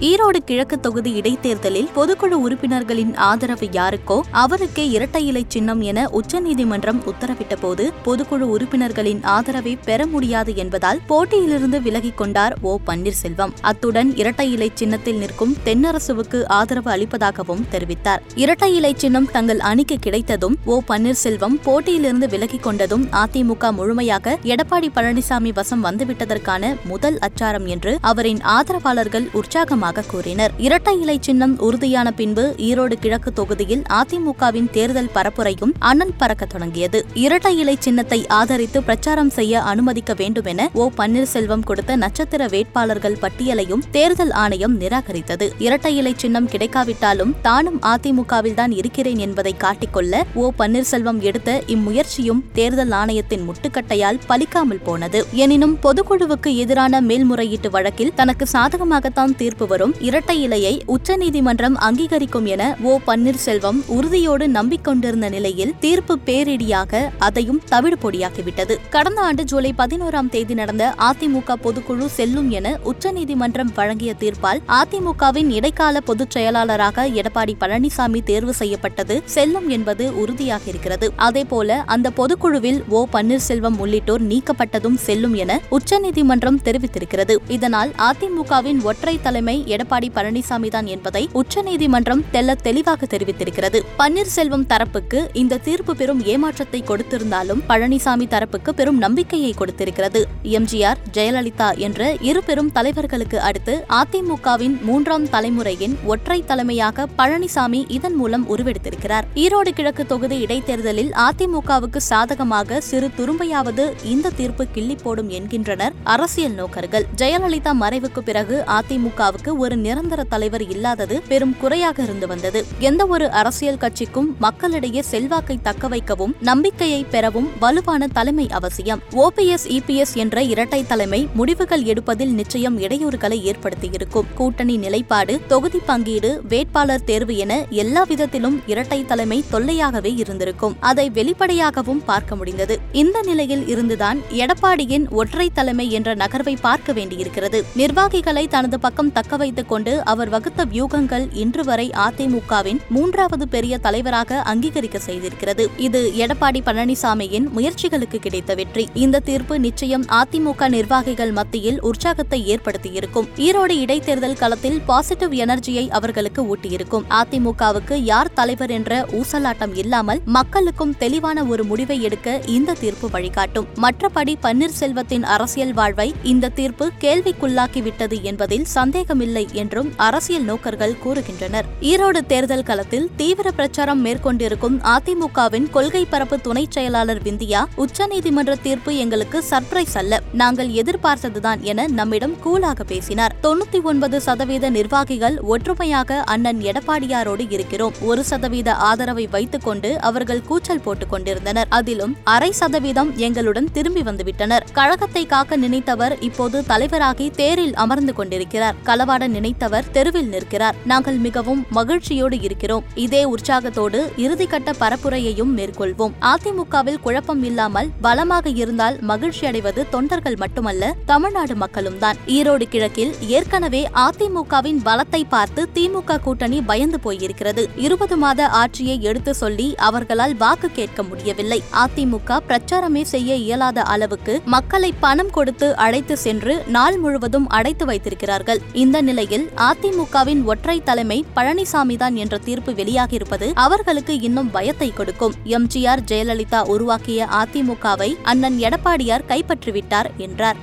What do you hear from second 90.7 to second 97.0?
என்பதை உச்சநீதிமன்றம் தெல்ல தெளிவாக தெரிவித்திருக்கிறது. பன்னீர்செல்வம் தரப்புக்கு இந்த தீர்ப்பு பெரும் ஏமாற்றத்தை